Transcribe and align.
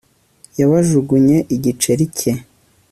Yabajugunye 0.59 1.37
igiceri 1.55 2.05
cye 2.17 2.31